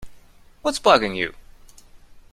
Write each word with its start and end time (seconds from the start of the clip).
What’s 0.63 0.79
bugging 0.81 1.15
you? 1.15 1.35